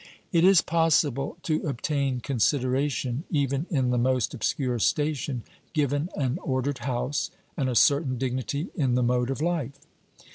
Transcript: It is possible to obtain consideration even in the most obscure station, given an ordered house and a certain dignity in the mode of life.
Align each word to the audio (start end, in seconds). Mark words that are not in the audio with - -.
It 0.31 0.43
is 0.43 0.63
possible 0.63 1.37
to 1.43 1.61
obtain 1.67 2.21
consideration 2.21 3.23
even 3.29 3.67
in 3.69 3.91
the 3.91 3.99
most 3.99 4.33
obscure 4.33 4.79
station, 4.79 5.43
given 5.73 6.09
an 6.15 6.39
ordered 6.41 6.79
house 6.79 7.29
and 7.55 7.69
a 7.69 7.75
certain 7.75 8.17
dignity 8.17 8.69
in 8.73 8.95
the 8.95 9.03
mode 9.03 9.29
of 9.29 9.43
life. 9.43 9.77